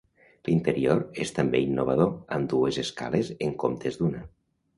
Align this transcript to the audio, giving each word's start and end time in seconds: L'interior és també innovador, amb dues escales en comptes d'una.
L'interior 0.45 1.03
és 1.25 1.33
també 1.39 1.61
innovador, 1.65 2.09
amb 2.39 2.49
dues 2.55 2.81
escales 2.85 3.31
en 3.51 3.55
comptes 3.67 4.03
d'una. 4.03 4.25